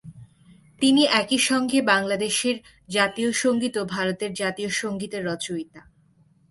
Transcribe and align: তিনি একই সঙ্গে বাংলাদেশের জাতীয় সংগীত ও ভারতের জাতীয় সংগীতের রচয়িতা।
তিনি 0.81 1.03
একই 1.21 1.39
সঙ্গে 1.39 1.79
বাংলাদেশের 1.81 2.55
জাতীয় 2.89 3.29
সংগীত 3.33 3.73
ও 3.77 3.83
ভারতের 3.85 4.31
জাতীয় 4.33 4.69
সংগীতের 4.81 5.23
রচয়িতা। 5.25 5.81